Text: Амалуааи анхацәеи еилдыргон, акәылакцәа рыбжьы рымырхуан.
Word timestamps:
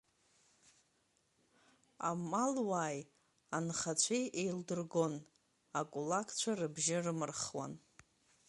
Амалуааи 2.09 2.99
анхацәеи 3.57 4.25
еилдыргон, 4.41 5.13
акәылакцәа 5.79 6.51
рыбжьы 6.59 6.97
рымырхуан. 7.03 7.73